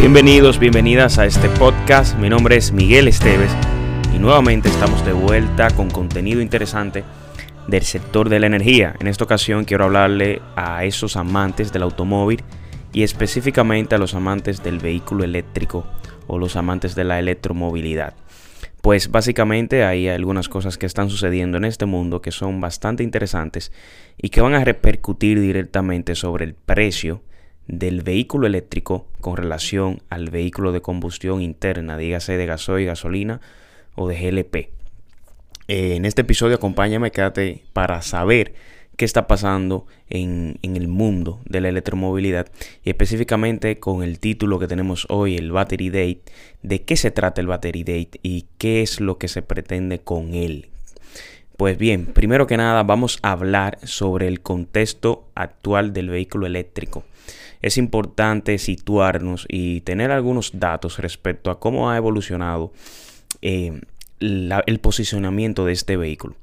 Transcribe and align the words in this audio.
Bienvenidos, 0.00 0.58
bienvenidas 0.58 1.18
a 1.18 1.26
este 1.26 1.50
podcast. 1.50 2.16
Mi 2.16 2.30
nombre 2.30 2.56
es 2.56 2.72
Miguel 2.72 3.06
Esteves 3.06 3.54
y 4.14 4.18
nuevamente 4.18 4.70
estamos 4.70 5.04
de 5.04 5.12
vuelta 5.12 5.68
con 5.68 5.90
contenido 5.90 6.40
interesante 6.40 7.04
del 7.66 7.82
sector 7.82 8.30
de 8.30 8.40
la 8.40 8.46
energía. 8.46 8.94
En 8.98 9.08
esta 9.08 9.24
ocasión 9.24 9.66
quiero 9.66 9.84
hablarle 9.84 10.40
a 10.56 10.86
esos 10.86 11.16
amantes 11.16 11.70
del 11.70 11.82
automóvil 11.82 12.42
y 12.94 13.02
específicamente 13.02 13.94
a 13.94 13.98
los 13.98 14.14
amantes 14.14 14.62
del 14.62 14.78
vehículo 14.78 15.22
eléctrico 15.22 15.84
o 16.26 16.38
los 16.38 16.56
amantes 16.56 16.94
de 16.94 17.04
la 17.04 17.18
electromovilidad. 17.18 18.14
Pues 18.80 19.10
básicamente 19.10 19.84
hay 19.84 20.08
algunas 20.08 20.48
cosas 20.48 20.78
que 20.78 20.86
están 20.86 21.10
sucediendo 21.10 21.58
en 21.58 21.66
este 21.66 21.84
mundo 21.84 22.22
que 22.22 22.32
son 22.32 22.58
bastante 22.58 23.02
interesantes 23.02 23.70
y 24.16 24.30
que 24.30 24.40
van 24.40 24.54
a 24.54 24.64
repercutir 24.64 25.38
directamente 25.38 26.14
sobre 26.14 26.46
el 26.46 26.54
precio 26.54 27.20
del 27.70 28.02
vehículo 28.02 28.46
eléctrico 28.46 29.06
con 29.20 29.36
relación 29.36 30.02
al 30.10 30.30
vehículo 30.30 30.72
de 30.72 30.82
combustión 30.82 31.40
interna, 31.40 31.96
dígase 31.96 32.36
de 32.36 32.46
gasoil, 32.46 32.86
gasolina 32.86 33.40
o 33.94 34.08
de 34.08 34.20
GLP. 34.20 34.56
Eh, 35.68 35.94
en 35.96 36.04
este 36.04 36.22
episodio 36.22 36.56
acompáñame, 36.56 37.12
quédate 37.12 37.62
para 37.72 38.02
saber 38.02 38.54
qué 38.96 39.04
está 39.04 39.26
pasando 39.26 39.86
en, 40.08 40.58
el 40.62 40.88
mundo 40.88 41.40
de 41.46 41.60
la 41.60 41.68
electromovilidad 41.68 42.48
y 42.84 42.90
específicamente 42.90 43.78
con 43.78 44.02
el 44.02 44.18
título 44.18 44.58
que 44.58 44.66
tenemos 44.66 45.06
hoy, 45.08 45.36
el 45.36 45.52
Battery 45.52 45.90
Date, 45.90 46.22
de 46.62 46.82
qué 46.82 46.96
se 46.96 47.10
trata 47.10 47.40
el 47.40 47.46
Battery 47.46 47.84
Date 47.84 48.20
y 48.22 48.46
qué 48.58 48.82
es 48.82 49.00
lo 49.00 49.16
que 49.16 49.28
se 49.28 49.42
pretende 49.42 50.00
con 50.00 50.34
él. 50.34 50.68
Pues 51.56 51.78
bien, 51.78 52.06
primero 52.06 52.46
que 52.46 52.56
nada 52.56 52.82
vamos 52.82 53.18
a 53.22 53.32
hablar 53.32 53.78
sobre 53.84 54.28
el 54.28 54.40
contexto 54.40 55.28
actual 55.34 55.92
del 55.92 56.08
vehículo 56.08 56.46
eléctrico. 56.46 57.04
Es 57.62 57.78
importante 57.78 58.58
situarnos 58.58 59.46
y 59.48 59.82
tener 59.82 60.10
algunos 60.10 60.52
datos 60.58 60.98
respecto 60.98 61.50
a 61.50 61.60
cómo 61.60 61.90
ha 61.90 61.96
evolucionado 61.96 62.72
eh, 63.42 63.80
el 64.20 64.80
posicionamiento 64.80 65.64
de 65.64 65.72
este 65.72 65.96
vehículo. 65.96 66.36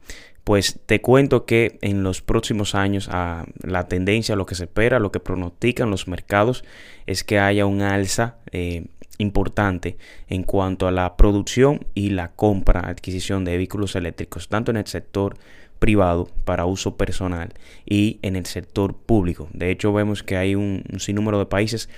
Pues 0.44 0.80
te 0.86 1.02
cuento 1.02 1.46
que 1.46 1.78
en 1.82 2.04
los 2.04 2.22
próximos 2.22 2.74
años 2.74 3.10
a 3.12 3.46
la 3.62 3.88
tendencia, 3.88 4.38
lo 4.38 4.46
que 4.46 4.56
se 4.56 4.64
espera, 4.64 5.00
lo 5.00 5.12
que 5.12 5.20
pronostican 5.20 5.90
los 5.90 6.08
mercados 6.08 6.64
es 7.06 7.26
que 7.26 7.38
haya 7.38 7.66
un 7.66 7.82
alza 7.82 8.38
eh, 8.52 8.86
importante 9.18 9.98
en 10.30 10.44
cuanto 10.44 10.88
a 10.88 10.92
la 10.92 11.18
producción 11.18 11.86
y 11.94 12.12
la 12.12 12.32
compra, 12.32 12.88
adquisición 12.88 13.44
de 13.44 13.58
vehículos 13.58 13.96
eléctricos, 13.96 14.48
tanto 14.48 14.72
en 14.72 14.78
el 14.78 14.88
sector 14.88 15.36
privado 15.80 16.30
para 16.46 16.66
uso 16.66 16.98
personal 16.98 17.54
y 17.86 18.20
en 18.22 18.36
el 18.36 18.46
sector 18.46 18.96
público. 18.96 19.50
De 19.54 19.72
hecho, 19.72 19.94
vemos 19.94 20.24
que 20.24 20.38
hay 20.38 20.56
un 20.56 20.84
sinnúmero 20.98 21.40
de 21.40 21.46
países 21.46 21.90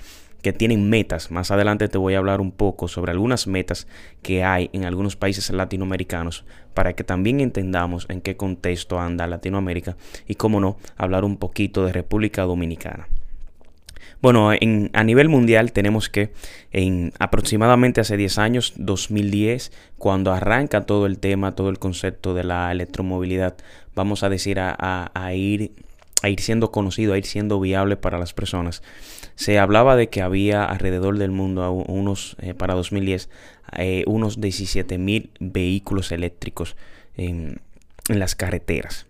que 0.42 0.52
tienen 0.52 0.88
metas. 0.88 1.30
Más 1.30 1.50
adelante 1.50 1.88
te 1.88 1.98
voy 1.98 2.14
a 2.14 2.18
hablar 2.18 2.40
un 2.40 2.50
poco 2.50 2.88
sobre 2.88 3.12
algunas 3.12 3.46
metas 3.46 3.86
que 4.22 4.44
hay 4.44 4.70
en 4.72 4.84
algunos 4.84 5.16
países 5.16 5.50
latinoamericanos 5.50 6.44
para 6.74 6.94
que 6.94 7.04
también 7.04 7.40
entendamos 7.40 8.06
en 8.08 8.20
qué 8.20 8.36
contexto 8.36 8.98
anda 9.00 9.26
Latinoamérica 9.26 9.96
y, 10.26 10.36
cómo 10.36 10.60
no, 10.60 10.78
hablar 10.96 11.24
un 11.24 11.36
poquito 11.36 11.84
de 11.84 11.92
República 11.92 12.42
Dominicana. 12.42 13.08
Bueno, 14.22 14.52
en, 14.52 14.90
a 14.92 15.02
nivel 15.02 15.28
mundial 15.28 15.72
tenemos 15.72 16.08
que 16.08 16.32
en 16.72 17.12
aproximadamente 17.18 18.00
hace 18.00 18.16
10 18.16 18.38
años, 18.38 18.74
2010, 18.76 19.72
cuando 19.96 20.32
arranca 20.32 20.82
todo 20.82 21.06
el 21.06 21.18
tema, 21.18 21.54
todo 21.54 21.70
el 21.70 21.78
concepto 21.78 22.34
de 22.34 22.44
la 22.44 22.70
electromovilidad, 22.70 23.56
vamos 23.94 24.22
a 24.22 24.28
decir 24.28 24.58
a 24.60 25.32
ir 25.34 25.72
a 26.22 26.28
ir 26.28 26.40
siendo 26.40 26.70
conocido, 26.70 27.14
a 27.14 27.18
ir 27.18 27.24
siendo 27.24 27.60
viable 27.60 27.96
para 27.96 28.18
las 28.18 28.32
personas. 28.32 28.82
Se 29.34 29.58
hablaba 29.58 29.96
de 29.96 30.08
que 30.08 30.22
había 30.22 30.64
alrededor 30.64 31.18
del 31.18 31.30
mundo, 31.30 31.70
unos 31.72 32.36
eh, 32.40 32.54
para 32.54 32.74
2010, 32.74 33.30
eh, 33.76 34.04
unos 34.06 34.40
17 34.40 34.98
mil 34.98 35.30
vehículos 35.40 36.12
eléctricos 36.12 36.76
en, 37.16 37.60
las 38.08 38.34
carreteras. 38.34 39.06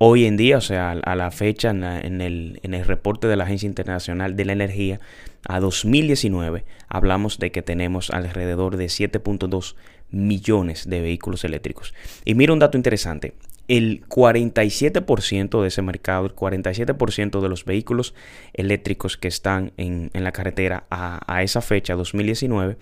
Hoy 0.00 0.26
en 0.26 0.36
día, 0.36 0.58
o 0.58 0.60
sea, 0.60 0.92
a 0.92 1.16
la 1.16 1.32
fecha, 1.32 1.70
en, 1.70 2.20
el, 2.20 2.84
reporte 2.84 3.26
de 3.26 3.34
la 3.34 3.44
Agencia 3.44 3.66
Internacional 3.66 4.36
de 4.36 4.44
la 4.44 4.52
Energía, 4.52 5.00
a 5.44 5.58
2019, 5.58 6.64
hablamos 6.88 7.40
de 7.40 7.50
que 7.50 7.62
tenemos 7.62 8.10
alrededor 8.10 8.76
de 8.76 8.86
7.2 8.86 9.74
millones 10.12 10.88
de 10.88 11.00
vehículos 11.00 11.42
eléctricos. 11.42 11.94
Y 12.24 12.34
mira 12.34 12.52
un 12.52 12.60
dato 12.60 12.76
interesante, 12.76 13.34
el 13.66 14.06
47% 14.06 15.60
de 15.60 15.66
ese 15.66 15.82
mercado, 15.82 16.26
el 16.26 16.34
47% 16.36 17.40
de 17.40 17.48
los 17.48 17.64
vehículos 17.64 18.14
eléctricos 18.54 19.16
que 19.16 19.26
están 19.26 19.72
en, 19.76 20.10
la 20.14 20.30
carretera 20.30 20.84
a, 20.90 21.42
esa 21.42 21.60
fecha, 21.60 21.96
2019, 21.96 22.76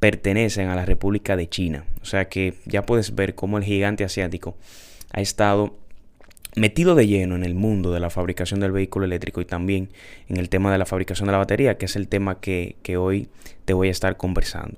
pertenecen 0.00 0.70
a 0.70 0.74
la 0.74 0.84
República 0.84 1.36
de 1.36 1.48
China. 1.48 1.84
O 2.02 2.04
sea 2.04 2.28
que 2.28 2.54
ya 2.66 2.82
puedes 2.82 3.14
ver 3.14 3.36
cómo 3.36 3.58
el 3.58 3.64
gigante 3.64 4.02
asiático 4.02 4.56
ha 5.12 5.20
estado 5.20 5.76
metido 6.56 6.94
de 6.94 7.06
lleno 7.06 7.36
en 7.36 7.44
el 7.44 7.54
mundo 7.54 7.92
de 7.92 8.00
la 8.00 8.10
fabricación 8.10 8.60
del 8.60 8.72
vehículo 8.72 9.04
eléctrico 9.04 9.40
y 9.40 9.44
también 9.44 9.90
en 10.28 10.38
el 10.38 10.48
tema 10.48 10.72
de 10.72 10.78
la 10.78 10.86
fabricación 10.86 11.26
de 11.26 11.32
la 11.32 11.38
batería, 11.38 11.78
que 11.78 11.86
es 11.86 11.96
el 11.96 12.08
tema 12.08 12.40
que, 12.40 12.76
hoy 12.98 13.28
te 13.64 13.72
voy 13.72 13.88
a 13.88 13.92
estar 13.92 14.16
conversando. 14.16 14.76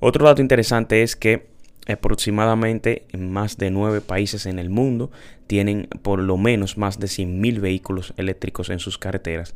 Otro 0.00 0.26
dato 0.26 0.42
interesante 0.42 1.02
es 1.02 1.16
que 1.16 1.46
aproximadamente 1.86 3.04
en 3.12 3.32
más 3.32 3.56
de 3.56 3.70
nueve 3.70 4.00
países 4.00 4.44
en 4.46 4.58
el 4.58 4.68
mundo 4.68 5.10
tienen 5.46 5.88
por 6.02 6.18
lo 6.18 6.36
menos 6.36 6.76
más 6.76 6.98
de 6.98 7.06
100.000 7.06 7.60
vehículos 7.60 8.12
eléctricos 8.18 8.68
en 8.68 8.78
sus 8.78 8.98
carreteras 8.98 9.54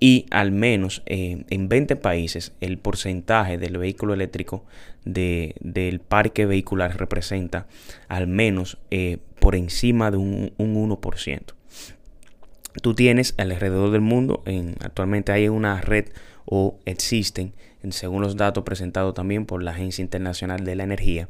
y 0.00 0.26
al 0.30 0.52
menos 0.52 1.02
eh, 1.06 1.44
en 1.50 1.68
20 1.68 1.96
países 1.96 2.52
el 2.60 2.78
porcentaje 2.78 3.58
del 3.58 3.78
vehículo 3.78 4.14
eléctrico 4.14 4.64
del 5.04 6.00
parque 6.00 6.46
vehicular 6.46 6.96
representa 6.98 7.66
al 8.08 8.26
menos 8.26 8.78
eh, 8.90 9.18
por 9.40 9.54
encima 9.54 10.10
de 10.10 10.18
un, 10.18 10.52
1%. 10.58 11.40
Tú 12.82 12.94
tienes 12.94 13.34
alrededor 13.38 13.90
del 13.90 14.02
mundo, 14.02 14.42
en, 14.44 14.76
actualmente 14.80 15.32
hay 15.32 15.48
una 15.48 15.80
red 15.80 16.06
o 16.44 16.78
existen, 16.84 17.54
según 17.90 18.22
los 18.22 18.36
datos 18.36 18.64
presentados 18.64 19.14
también 19.14 19.46
por 19.46 19.62
la 19.62 19.70
Agencia 19.70 20.02
Internacional 20.02 20.64
de 20.64 20.76
la 20.76 20.84
Energía, 20.84 21.28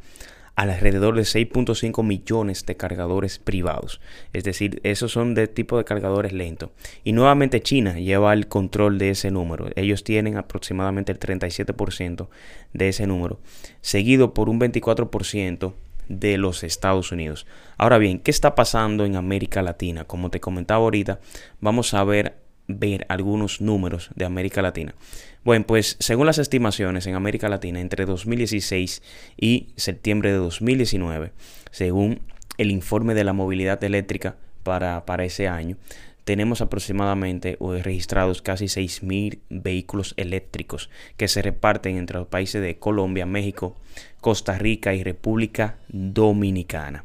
alrededor 0.59 1.15
de 1.15 1.23
6.5 1.23 2.03
millones 2.03 2.67
de 2.67 2.77
cargadores 2.77 3.39
privados. 3.39 4.01
Es 4.33 4.43
decir, 4.43 4.81
esos 4.83 5.13
son 5.13 5.35
de 5.35 5.47
tipo 5.47 5.79
de 5.79 5.85
cargadores 5.85 6.33
lentos. 6.33 6.71
Y 7.05 7.13
nuevamente 7.13 7.63
China 7.63 8.01
lleva 8.01 8.33
el 8.33 8.49
control 8.49 8.99
de 8.99 9.11
ese 9.11 9.31
número. 9.31 9.71
Ellos 9.77 10.03
tienen 10.03 10.37
aproximadamente 10.37 11.13
el 11.13 11.21
37% 11.21 12.27
de 12.73 12.89
ese 12.89 13.07
número, 13.07 13.39
seguido 13.83 14.35
por 14.35 14.49
un 14.49 14.59
24% 14.59 15.75
de 16.09 16.39
los 16.39 16.65
Estados 16.65 17.13
Unidos. 17.13 17.47
Ahora 17.77 17.99
bien, 17.99 18.19
¿qué 18.19 18.33
está 18.33 18.57
pasando 18.57 19.05
en 19.05 19.15
América 19.15 19.63
Latina? 19.63 20.07
Como 20.07 20.29
te 20.29 20.41
comentaba 20.41 20.81
ahorita, 20.81 21.21
vamos 21.61 21.95
a 21.95 22.03
ver 22.03 22.35
ver 22.69 23.07
algunos 23.09 23.61
números 23.61 24.11
de 24.15 24.27
América 24.27 24.63
Latina. 24.63 24.95
Bueno, 25.43 25.67
pues 25.67 25.97
según 25.99 26.27
las 26.27 26.39
estimaciones 26.39 27.07
en 27.07 27.15
América 27.15 27.49
Latina 27.49 27.81
entre 27.81 28.05
2016 28.05 29.03
y 29.37 29.69
septiembre 29.77 30.31
de 30.31 30.37
2019, 30.37 31.33
según 31.71 32.21
el 32.59 32.71
informe 32.71 33.15
de 33.15 33.25
la 33.25 33.33
movilidad 33.33 33.83
eléctrica 33.83 34.37
para, 34.63 35.07
para 35.07 35.25
ese 35.25 35.49
año, 35.49 35.77
tenemos 36.25 36.61
aproximadamente 36.61 37.57
registrados 37.83 38.43
casi 38.43 38.67
6.000 38.67 39.39
vehículos 39.49 40.13
eléctricos 40.19 40.91
que 41.17 41.27
se 41.27 41.41
reparten 41.41 41.97
entre 41.97 42.19
los 42.19 42.29
países 42.29 42.61
de 42.61 42.79
Colombia, 42.79 43.25
México, 43.25 43.77
Costa 44.21 44.59
Rica 44.59 44.93
y 44.93 45.03
República 45.03 45.79
Dominicana. 45.89 47.05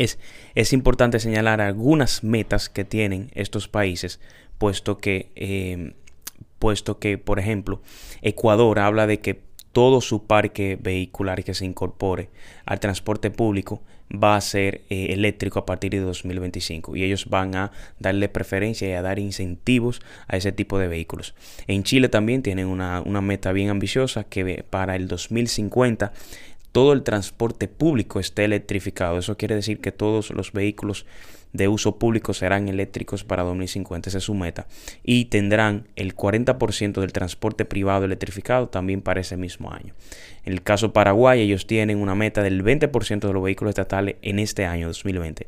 Es, 0.00 0.18
es 0.54 0.72
importante 0.72 1.20
señalar 1.20 1.60
algunas 1.60 2.24
metas 2.24 2.70
que 2.70 2.86
tienen 2.86 3.30
estos 3.34 3.68
países, 3.68 4.18
puesto 4.56 4.96
que, 4.96 5.30
eh, 5.36 5.92
puesto 6.58 6.98
que, 6.98 7.18
por 7.18 7.38
ejemplo, 7.38 7.82
Ecuador 8.22 8.78
habla 8.78 9.06
de 9.06 9.20
que 9.20 9.42
todo 9.72 10.00
su 10.00 10.24
parque 10.24 10.78
vehicular 10.80 11.44
que 11.44 11.52
se 11.52 11.66
incorpore 11.66 12.30
al 12.64 12.80
transporte 12.80 13.30
público 13.30 13.82
va 14.10 14.36
a 14.36 14.40
ser 14.40 14.80
eh, 14.88 15.08
eléctrico 15.10 15.58
a 15.58 15.66
partir 15.66 15.92
de 15.92 16.00
2025 16.00 16.96
y 16.96 17.04
ellos 17.04 17.26
van 17.26 17.54
a 17.54 17.70
darle 17.98 18.28
preferencia 18.30 18.88
y 18.88 18.92
a 18.92 19.02
dar 19.02 19.18
incentivos 19.18 20.00
a 20.28 20.38
ese 20.38 20.50
tipo 20.50 20.78
de 20.78 20.88
vehículos. 20.88 21.34
En 21.66 21.84
Chile 21.84 22.08
también 22.08 22.42
tienen 22.42 22.66
una, 22.66 23.02
una 23.02 23.20
meta 23.20 23.52
bien 23.52 23.68
ambiciosa 23.68 24.24
que 24.24 24.64
para 24.68 24.96
el 24.96 25.08
2050 25.08 26.12
todo 26.72 26.92
el 26.92 27.02
transporte 27.02 27.68
público 27.68 28.20
esté 28.20 28.44
electrificado. 28.44 29.18
Eso 29.18 29.36
quiere 29.36 29.54
decir 29.54 29.80
que 29.80 29.92
todos 29.92 30.30
los 30.30 30.52
vehículos 30.52 31.06
de 31.52 31.68
uso 31.68 31.98
público 31.98 32.32
serán 32.32 32.68
eléctricos 32.68 33.24
para 33.24 33.42
2050, 33.42 34.08
esa 34.08 34.18
es 34.18 34.24
su 34.24 34.34
meta. 34.34 34.66
Y 35.02 35.26
tendrán 35.26 35.88
el 35.96 36.14
40% 36.14 37.00
del 37.00 37.12
transporte 37.12 37.64
privado 37.64 38.04
electrificado 38.04 38.68
también 38.68 39.02
para 39.02 39.20
ese 39.20 39.36
mismo 39.36 39.72
año. 39.72 39.94
En 40.44 40.52
el 40.52 40.62
caso 40.62 40.92
Paraguay, 40.92 41.40
ellos 41.40 41.66
tienen 41.66 41.98
una 41.98 42.14
meta 42.14 42.42
del 42.42 42.62
20% 42.64 43.20
de 43.20 43.32
los 43.32 43.42
vehículos 43.42 43.70
estatales 43.70 44.16
en 44.22 44.38
este 44.38 44.64
año 44.64 44.86
2020. 44.86 45.46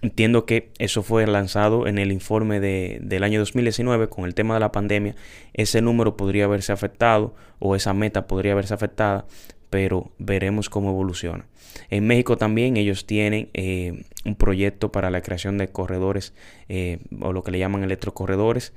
Entiendo 0.00 0.46
que 0.46 0.70
eso 0.78 1.02
fue 1.02 1.26
lanzado 1.26 1.88
en 1.88 1.98
el 1.98 2.12
informe 2.12 2.60
de, 2.60 2.98
del 3.02 3.24
año 3.24 3.40
2019 3.40 4.08
con 4.08 4.26
el 4.26 4.34
tema 4.34 4.54
de 4.54 4.60
la 4.60 4.70
pandemia. 4.70 5.16
Ese 5.54 5.82
número 5.82 6.16
podría 6.16 6.44
haberse 6.44 6.72
afectado 6.72 7.34
o 7.58 7.74
esa 7.74 7.94
meta 7.94 8.28
podría 8.28 8.52
haberse 8.52 8.74
afectada, 8.74 9.26
pero 9.70 10.10
veremos 10.18 10.68
cómo 10.68 10.90
evoluciona. 10.90 11.46
En 11.90 12.06
México 12.06 12.36
también 12.36 12.76
ellos 12.76 13.06
tienen 13.06 13.50
eh, 13.54 14.04
un 14.24 14.34
proyecto 14.34 14.90
para 14.90 15.10
la 15.10 15.22
creación 15.22 15.58
de 15.58 15.68
corredores 15.68 16.32
eh, 16.68 16.98
o 17.20 17.32
lo 17.32 17.42
que 17.42 17.50
le 17.50 17.58
llaman 17.58 17.84
electrocorredores 17.84 18.72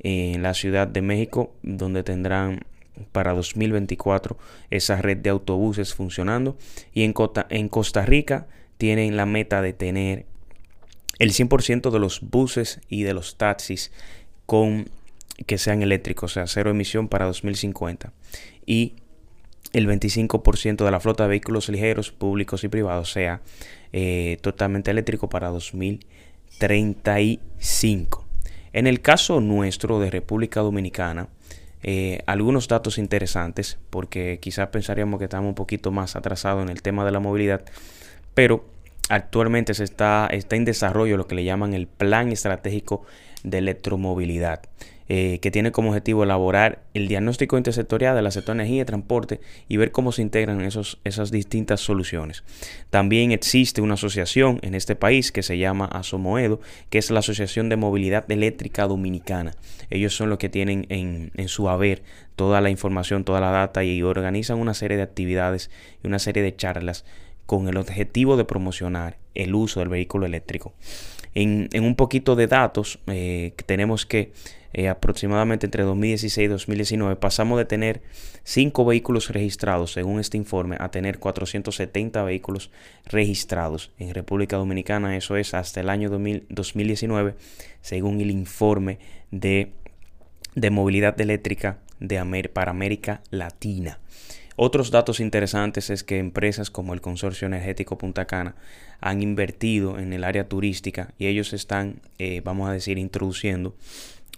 en 0.00 0.42
la 0.42 0.54
Ciudad 0.54 0.86
de 0.86 1.02
México, 1.02 1.52
donde 1.62 2.02
tendrán 2.02 2.64
para 3.12 3.32
2024 3.32 4.36
esa 4.70 5.00
red 5.00 5.16
de 5.18 5.30
autobuses 5.30 5.94
funcionando. 5.94 6.56
Y 6.92 7.02
en 7.04 7.14
en 7.50 7.68
Costa 7.68 8.04
Rica 8.04 8.46
tienen 8.78 9.16
la 9.16 9.26
meta 9.26 9.62
de 9.62 9.72
tener 9.72 10.26
el 11.18 11.30
100% 11.30 11.90
de 11.90 11.98
los 11.98 12.20
buses 12.20 12.80
y 12.88 13.02
de 13.04 13.14
los 13.14 13.36
taxis 13.36 13.92
con 14.46 14.88
que 15.46 15.58
sean 15.58 15.82
eléctricos, 15.82 16.32
o 16.32 16.34
sea, 16.34 16.46
cero 16.46 16.70
emisión 16.70 17.08
para 17.08 17.26
2050. 17.26 18.12
Y 18.66 18.94
el 19.74 19.86
25% 19.88 20.84
de 20.84 20.90
la 20.90 21.00
flota 21.00 21.22
de 21.24 21.30
vehículos 21.30 21.68
ligeros, 21.68 22.12
públicos 22.12 22.62
y 22.64 22.68
privados, 22.68 23.12
sea 23.12 23.42
eh, 23.92 24.38
totalmente 24.40 24.90
eléctrico 24.90 25.28
para 25.28 25.50
2035. 25.50 28.24
En 28.72 28.86
el 28.86 29.00
caso 29.00 29.40
nuestro 29.40 30.00
de 30.00 30.10
República 30.10 30.60
Dominicana, 30.60 31.28
eh, 31.82 32.20
algunos 32.26 32.66
datos 32.66 32.98
interesantes, 32.98 33.78
porque 33.90 34.38
quizás 34.40 34.68
pensaríamos 34.68 35.18
que 35.18 35.24
estamos 35.24 35.48
un 35.48 35.54
poquito 35.54 35.90
más 35.90 36.16
atrasados 36.16 36.62
en 36.62 36.70
el 36.70 36.80
tema 36.80 37.04
de 37.04 37.10
la 37.10 37.20
movilidad, 37.20 37.62
pero 38.32 38.64
actualmente 39.10 39.74
se 39.74 39.84
está, 39.84 40.28
está 40.30 40.56
en 40.56 40.64
desarrollo 40.64 41.16
lo 41.16 41.26
que 41.26 41.34
le 41.34 41.44
llaman 41.44 41.74
el 41.74 41.86
Plan 41.86 42.32
Estratégico 42.32 43.04
de 43.42 43.58
Electromovilidad. 43.58 44.62
Eh, 45.06 45.38
que 45.42 45.50
tiene 45.50 45.70
como 45.70 45.90
objetivo 45.90 46.24
elaborar 46.24 46.82
el 46.94 47.08
diagnóstico 47.08 47.58
intersectorial 47.58 48.16
de 48.16 48.22
la 48.22 48.30
sector 48.30 48.54
energía 48.54 48.80
y 48.80 48.84
transporte 48.86 49.38
y 49.68 49.76
ver 49.76 49.92
cómo 49.92 50.12
se 50.12 50.22
integran 50.22 50.62
esos, 50.62 50.98
esas 51.04 51.30
distintas 51.30 51.82
soluciones. 51.82 52.42
También 52.88 53.30
existe 53.30 53.82
una 53.82 53.94
asociación 53.94 54.60
en 54.62 54.74
este 54.74 54.96
país 54.96 55.30
que 55.30 55.42
se 55.42 55.58
llama 55.58 55.84
ASOMOEDO, 55.92 56.58
que 56.88 56.96
es 56.96 57.10
la 57.10 57.18
Asociación 57.18 57.68
de 57.68 57.76
Movilidad 57.76 58.24
Eléctrica 58.32 58.86
Dominicana. 58.86 59.54
Ellos 59.90 60.16
son 60.16 60.30
los 60.30 60.38
que 60.38 60.48
tienen 60.48 60.86
en, 60.88 61.32
en 61.36 61.48
su 61.48 61.68
haber 61.68 62.02
toda 62.34 62.62
la 62.62 62.70
información, 62.70 63.24
toda 63.24 63.40
la 63.40 63.50
data 63.50 63.84
y 63.84 64.02
organizan 64.02 64.58
una 64.58 64.72
serie 64.72 64.96
de 64.96 65.02
actividades 65.02 65.70
y 66.02 66.06
una 66.06 66.18
serie 66.18 66.42
de 66.42 66.56
charlas 66.56 67.04
con 67.44 67.68
el 67.68 67.76
objetivo 67.76 68.38
de 68.38 68.46
promocionar 68.46 69.18
el 69.34 69.54
uso 69.54 69.80
del 69.80 69.90
vehículo 69.90 70.24
eléctrico. 70.24 70.72
En, 71.34 71.68
un 71.74 71.94
poquito 71.96 72.36
de 72.36 72.46
datos, 72.46 73.00
eh, 73.06 73.52
tenemos 73.66 74.06
que 74.06 74.32
eh, 74.74 74.88
aproximadamente 74.88 75.66
entre 75.66 75.84
2016 75.84 76.46
y 76.46 76.48
2019 76.48 77.14
pasamos 77.14 77.58
de 77.58 77.64
tener 77.64 78.02
5 78.42 78.84
vehículos 78.84 79.28
registrados, 79.30 79.92
según 79.92 80.18
este 80.18 80.36
informe, 80.36 80.76
a 80.80 80.90
tener 80.90 81.20
470 81.20 82.24
vehículos 82.24 82.72
registrados 83.06 83.92
en 83.98 84.12
República 84.12 84.56
Dominicana. 84.56 85.16
Eso 85.16 85.36
es 85.36 85.54
hasta 85.54 85.80
el 85.80 85.88
año 85.88 86.10
2019, 86.10 87.36
según 87.82 88.20
el 88.20 88.32
informe 88.32 88.98
de, 89.30 89.70
de 90.56 90.70
movilidad 90.70 91.20
eléctrica 91.20 91.78
de 92.00 92.48
para 92.52 92.72
América 92.72 93.22
Latina. 93.30 94.00
Otros 94.56 94.90
datos 94.90 95.20
interesantes 95.20 95.88
es 95.90 96.02
que 96.02 96.18
empresas 96.18 96.70
como 96.70 96.94
el 96.94 97.00
Consorcio 97.00 97.46
Energético 97.46 97.96
Punta 97.96 98.26
Cana 98.26 98.56
han 99.00 99.22
invertido 99.22 99.98
en 99.98 100.12
el 100.12 100.24
área 100.24 100.48
turística 100.48 101.12
y 101.18 101.26
ellos 101.26 101.52
están, 101.52 102.00
eh, 102.18 102.40
vamos 102.44 102.68
a 102.68 102.72
decir, 102.72 102.98
introduciendo 102.98 103.74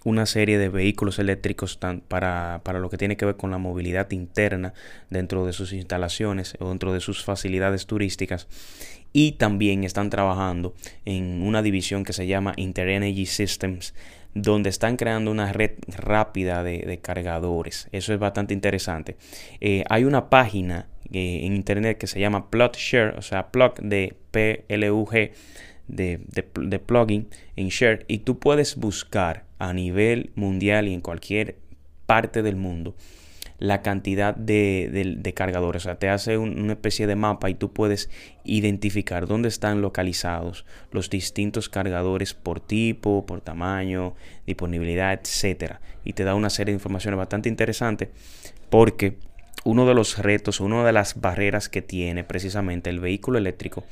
una 0.03 0.25
serie 0.25 0.57
de 0.57 0.69
vehículos 0.69 1.19
eléctricos 1.19 1.77
para, 1.77 2.61
para, 2.63 2.79
lo 2.79 2.89
que 2.89 2.97
tiene 2.97 3.17
que 3.17 3.25
ver 3.25 3.35
con 3.35 3.51
la 3.51 3.57
movilidad 3.57 4.11
interna 4.11 4.73
dentro 5.09 5.45
de 5.45 5.53
sus 5.53 5.73
instalaciones 5.73 6.55
o 6.59 6.69
dentro 6.69 6.93
de 6.93 6.99
sus 6.99 7.23
facilidades 7.23 7.85
turísticas. 7.85 8.47
Y 9.13 9.33
también 9.33 9.83
están 9.83 10.09
trabajando 10.09 10.75
en 11.05 11.41
una 11.41 11.61
división 11.61 12.03
que 12.03 12.13
se 12.13 12.27
llama 12.27 12.53
Interenergy 12.57 13.25
Systems, 13.25 13.93
donde 14.33 14.69
están 14.69 14.97
creando 14.97 15.31
una 15.31 15.51
red 15.51 15.71
rápida 15.87 16.63
de, 16.63 16.99
cargadores. 17.01 17.87
Eso 17.91 18.13
es 18.13 18.19
bastante 18.19 18.53
interesante. 18.53 19.17
Eh, 19.61 19.83
hay 19.89 20.03
una 20.03 20.29
página 20.29 20.87
eh, 21.11 21.41
en 21.43 21.55
internet 21.55 21.97
que 21.97 22.07
se 22.07 22.19
llama 22.19 22.49
PlugShare, 22.49 23.17
o 23.17 23.21
sea, 23.21 23.51
Plug 23.51 23.75
de 23.81 24.15
P-L-U-G, 24.31 25.31
de, 25.87 26.19
de, 26.27 26.79
plugin 26.79 27.29
en 27.55 27.69
Share, 27.69 28.05
y 28.07 28.19
tú 28.19 28.39
puedes 28.39 28.75
buscar 28.75 29.46
a 29.59 29.73
nivel 29.73 30.31
mundial 30.35 30.87
y 30.87 30.93
en 30.93 31.01
cualquier 31.01 31.57
parte 32.05 32.43
del 32.43 32.55
mundo 32.55 32.95
la 33.59 33.81
cantidad 33.81 34.35
de, 34.35 35.33
cargadores. 35.35 35.83
O 35.83 35.85
sea, 35.85 35.99
te 35.99 36.09
hace 36.09 36.37
una 36.37 36.73
especie 36.73 37.07
de 37.07 37.15
mapa 37.15 37.49
y 37.49 37.55
tú 37.55 37.73
puedes 37.73 38.09
identificar 38.43 39.27
dónde 39.27 39.49
están 39.49 39.81
localizados 39.81 40.65
los 40.91 41.09
distintos 41.09 41.69
cargadores 41.69 42.33
por 42.33 42.59
tipo, 42.59 43.25
por 43.25 43.41
tamaño, 43.41 44.15
disponibilidad, 44.45 45.13
etcétera. 45.13 45.81
Y 46.03 46.13
te 46.13 46.23
da 46.23 46.35
una 46.35 46.49
serie 46.49 46.71
de 46.71 46.77
informaciones 46.77 47.17
bastante 47.17 47.49
interesantes 47.49 48.09
porque 48.69 49.17
uno 49.67 49.85
de 49.85 49.93
los 49.93 50.17
retos, 50.17 50.61
una 50.61 50.85
de 50.85 50.93
las 50.93 51.19
barreras 51.19 51.67
que 51.67 51.81
tiene 51.81 52.23
precisamente 52.23 52.89
el 52.89 53.01
vehículo 53.01 53.37
eléctrico 53.37 53.83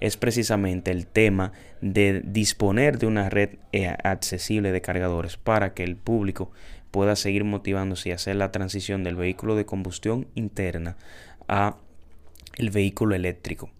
es 0.00 0.16
precisamente 0.16 0.90
el 0.90 1.06
tema 1.06 1.52
de 1.80 2.20
disponer 2.24 2.98
de 2.98 3.06
una 3.06 3.30
red 3.30 3.50
eh, 3.70 3.94
accesible 4.02 4.72
de 4.72 4.80
cargadores 4.80 5.36
para 5.36 5.72
que 5.72 5.84
el 5.84 5.94
público 5.94 6.50
pueda 6.90 7.14
seguir 7.14 7.44
motivándose 7.44 8.08
y 8.08 8.12
hacer 8.12 8.34
la 8.34 8.50
transición 8.50 9.04
del 9.04 9.14
vehículo 9.14 9.54
de 9.54 9.66
combustión 9.66 10.26
interna 10.34 10.96
a 11.46 11.76
el 12.56 12.70
vehículo 12.70 13.14
eléctrico. 13.14 13.70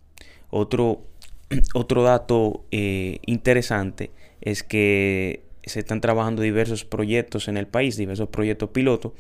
Otro, 0.50 1.02
otro 1.74 2.04
dato 2.04 2.64
eh, 2.70 3.18
interesante 3.26 4.12
es 4.40 4.62
que 4.62 5.42
se 5.64 5.80
están 5.80 6.00
trabajando 6.00 6.42
diversos 6.42 6.84
proyectos 6.84 7.48
en 7.48 7.56
el 7.56 7.66
país, 7.66 7.96
diversos 7.96 8.28
proyectos 8.28 8.70
pilotos, 8.70 9.12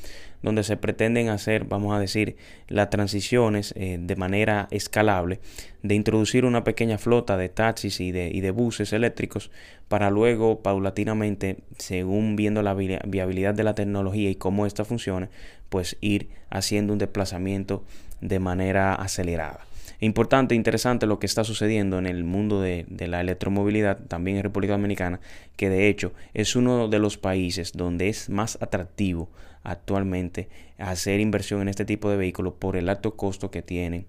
donde 0.42 0.64
se 0.64 0.76
pretenden 0.76 1.28
hacer, 1.28 1.64
vamos 1.64 1.94
a 1.94 2.00
decir, 2.00 2.36
las 2.68 2.90
transiciones 2.90 3.74
eh, 3.76 3.98
de 4.00 4.16
manera 4.16 4.68
escalable, 4.70 5.40
de 5.82 5.94
introducir 5.94 6.44
una 6.44 6.64
pequeña 6.64 6.98
flota 6.98 7.36
de 7.36 7.48
taxis 7.48 8.00
y 8.00 8.10
de, 8.12 8.30
y 8.32 8.40
de 8.40 8.50
buses 8.50 8.92
eléctricos 8.92 9.50
para 9.88 10.10
luego, 10.10 10.62
paulatinamente, 10.62 11.58
según 11.76 12.36
viendo 12.36 12.62
la 12.62 12.74
viabilidad 12.74 13.54
de 13.54 13.64
la 13.64 13.74
tecnología 13.74 14.30
y 14.30 14.36
cómo 14.36 14.66
esta 14.66 14.84
funciona, 14.84 15.28
pues 15.68 15.96
ir 16.00 16.30
haciendo 16.48 16.92
un 16.92 16.98
desplazamiento 16.98 17.84
de 18.20 18.38
manera 18.38 18.94
acelerada. 18.94 19.69
Importante, 20.00 20.54
interesante 20.54 21.06
lo 21.06 21.18
que 21.18 21.26
está 21.26 21.44
sucediendo 21.44 21.98
en 21.98 22.06
el 22.06 22.24
mundo 22.24 22.60
de, 22.60 22.86
la 22.88 23.20
electromovilidad, 23.20 23.98
también 24.08 24.38
en 24.38 24.42
República 24.42 24.72
Dominicana, 24.72 25.20
que 25.56 25.68
de 25.68 25.88
hecho 25.88 26.14
es 26.32 26.56
uno 26.56 26.88
de 26.88 26.98
los 26.98 27.18
países 27.18 27.72
donde 27.72 28.08
es 28.08 28.30
más 28.30 28.56
atractivo 28.62 29.28
actualmente 29.62 30.48
hacer 30.78 31.20
inversión 31.20 31.60
en 31.60 31.68
este 31.68 31.84
tipo 31.84 32.08
de 32.08 32.16
vehículos 32.16 32.54
por 32.58 32.76
el 32.76 32.88
alto 32.88 33.14
costo 33.14 33.50
que 33.50 33.60
tienen 33.60 34.06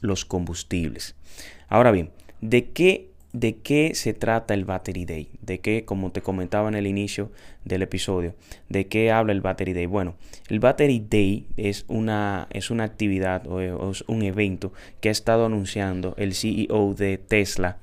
los 0.00 0.24
combustibles. 0.24 1.14
Ahora 1.68 1.92
bien, 1.92 2.10
¿de 2.40 2.70
qué 2.70 3.10
¿De 3.32 3.56
qué 3.56 3.94
se 3.94 4.14
trata 4.14 4.54
el 4.54 4.64
Battery 4.64 5.04
Day? 5.04 5.28
¿De 5.42 5.58
qué, 5.58 5.84
como 5.84 6.12
te 6.12 6.22
comentaba 6.22 6.68
en 6.68 6.74
el 6.74 6.86
inicio 6.86 7.30
del 7.64 7.82
episodio, 7.82 8.34
de 8.70 8.86
qué 8.86 9.10
habla 9.10 9.32
el 9.32 9.42
Battery 9.42 9.74
Day? 9.74 9.84
Bueno, 9.84 10.14
el 10.48 10.60
Battery 10.60 11.04
Day 11.10 11.46
es 11.58 11.84
una, 11.88 12.46
es 12.50 12.70
una 12.70 12.84
actividad 12.84 13.46
o 13.46 13.90
es 13.90 14.02
un 14.06 14.22
evento 14.22 14.72
que 15.00 15.10
ha 15.10 15.12
estado 15.12 15.44
anunciando 15.44 16.14
el 16.16 16.34
CEO 16.34 16.94
de 16.94 17.18
Tesla, 17.18 17.76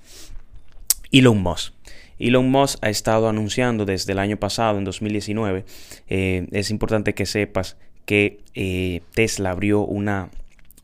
Elon 1.12 1.42
Musk. 1.42 1.74
Elon 2.18 2.50
Musk 2.50 2.84
ha 2.84 2.90
estado 2.90 3.30
anunciando 3.30 3.86
desde 3.86 4.14
el 4.14 4.20
año 4.20 4.38
pasado, 4.38 4.80
en 4.80 4.84
2019, 4.86 5.64
eh, 6.08 6.48
es 6.52 6.72
importante 6.72 7.14
que 7.14 7.28
sepas 7.28 7.78
que 8.06 8.40
eh, 8.56 9.02
Tesla 9.14 9.52
abrió 9.52 9.82
una, 9.82 10.30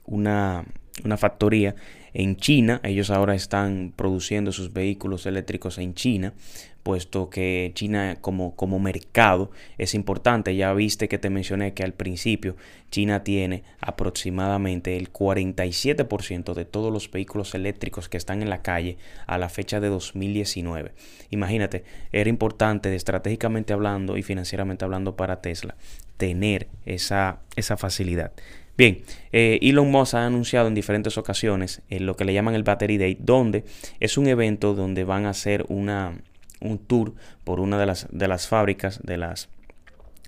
una, 0.05 0.65
una 1.03 1.17
factoría 1.17 1.75
en 2.13 2.37
China. 2.37 2.81
Ellos 2.83 3.09
ahora 3.09 3.35
están 3.35 3.93
produciendo 3.95 4.51
sus 4.51 4.73
vehículos 4.73 5.25
eléctricos 5.25 5.77
en 5.77 5.93
China 5.93 6.33
puesto 6.83 7.29
que 7.29 7.71
China 7.75 8.17
como, 8.21 8.55
como 8.55 8.79
mercado 8.79 9.51
es 9.77 9.93
importante. 9.93 10.55
Ya 10.55 10.73
viste 10.73 11.07
que 11.07 11.17
te 11.17 11.29
mencioné 11.29 11.73
que 11.73 11.83
al 11.83 11.93
principio 11.93 12.55
China 12.89 13.23
tiene 13.23 13.63
aproximadamente 13.79 14.97
el 14.97 15.11
47% 15.11 16.53
de 16.53 16.65
todos 16.65 16.91
los 16.91 17.09
vehículos 17.09 17.55
eléctricos 17.55 18.09
que 18.09 18.17
están 18.17 18.41
en 18.41 18.49
la 18.49 18.61
calle 18.61 18.97
a 19.27 19.37
la 19.37 19.49
fecha 19.49 19.79
de 19.79 19.89
2019. 19.89 20.91
Imagínate, 21.29 21.83
era 22.11 22.29
importante 22.29 22.93
estratégicamente 22.95 23.73
hablando 23.73 24.17
y 24.17 24.23
financieramente 24.23 24.85
hablando 24.85 25.15
para 25.15 25.41
Tesla 25.41 25.75
tener 26.17 26.67
esa, 26.85 27.39
esa 27.55 27.77
facilidad. 27.77 28.31
Bien, 28.81 29.03
eh, 29.31 29.59
Elon 29.61 29.91
Musk 29.91 30.15
ha 30.15 30.25
anunciado 30.25 30.67
en 30.67 30.73
diferentes 30.73 31.15
ocasiones 31.19 31.83
en 31.91 32.07
lo 32.07 32.15
que 32.15 32.25
le 32.25 32.33
llaman 32.33 32.55
el 32.55 32.63
Battery 32.63 32.97
Day, 32.97 33.15
donde 33.19 33.63
es 33.99 34.17
un 34.17 34.25
evento 34.25 34.73
donde 34.73 35.03
van 35.03 35.27
a 35.27 35.29
hacer 35.29 35.67
un 35.69 36.79
tour 36.87 37.13
por 37.43 37.59
una 37.59 37.77
de 37.77 37.85
las, 37.85 38.07
de 38.09 38.27
las 38.27 38.47
fábricas, 38.47 38.99
de 39.03 39.17
las 39.17 39.49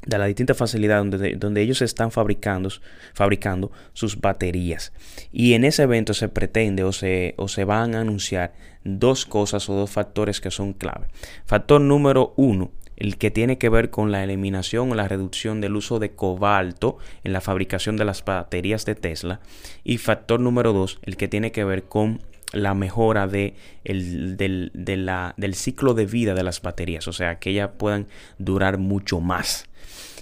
de 0.06 0.20
las 0.20 0.28
distintas 0.28 0.56
facilidades 0.56 1.10
donde, 1.10 1.36
donde, 1.36 1.62
ellos 1.64 1.82
están 1.82 2.12
fabricando, 2.12 2.70
fabricando 3.16 3.72
sus 3.94 4.22
baterías. 4.22 4.94
Y 5.32 5.54
en 5.54 5.64
ese 5.64 5.82
evento 5.82 6.14
se 6.14 6.30
pretende 6.30 6.84
o 6.84 6.92
se, 6.92 7.34
o 7.38 7.48
se 7.48 7.64
van 7.64 7.96
a 7.96 8.02
anunciar 8.02 8.54
dos 8.84 9.26
cosas 9.26 9.68
o 9.68 9.74
dos 9.74 9.90
factores 9.90 10.42
que 10.42 10.52
son 10.52 10.74
clave. 10.74 11.08
Factor 11.46 11.82
número 11.82 12.36
uno, 12.38 12.70
el 12.98 13.18
que 13.18 13.32
tiene 13.32 13.58
que 13.58 13.70
ver 13.70 13.90
con 13.90 14.12
la 14.12 14.24
eliminación 14.24 14.92
o 14.92 14.96
la 14.96 15.08
reducción 15.08 15.62
del 15.62 15.76
uso 15.76 16.00
de 16.00 16.12
cobalto 16.12 16.98
en 17.24 17.34
la 17.34 17.42
fabricación 17.42 17.98
de 17.98 18.06
las 18.06 18.24
baterías 18.24 18.86
de 18.86 18.96
Tesla. 18.96 19.40
Y 19.84 19.98
factor 19.98 20.40
número 20.40 20.74
dos, 20.74 21.00
el 21.04 21.18
que 21.18 21.28
tiene 21.28 21.52
que 21.52 21.64
ver 21.64 21.84
con 21.84 22.22
la 22.54 22.76
mejora 22.76 23.28
de 23.28 23.56
el, 23.84 24.38
del, 24.38 24.72
del 24.74 25.56
ciclo 25.56 25.94
de 25.94 26.06
vida 26.06 26.34
de 26.36 26.44
las 26.44 26.62
baterías, 26.62 27.08
o 27.08 27.14
sea, 27.14 27.40
que 27.40 27.50
ellas 27.50 27.72
puedan 27.78 28.08
durar 28.38 28.78
mucho 28.78 29.20
más. 29.20 29.68